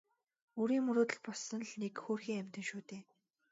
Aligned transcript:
Үрийн 0.61 0.83
мөрөөдөл 0.85 1.19
болсон 1.27 1.61
л 1.69 1.73
нэг 1.81 1.93
хөөрхий 2.03 2.37
амьтан 2.41 2.63
шүү 2.69 2.81
дээ. 2.89 3.01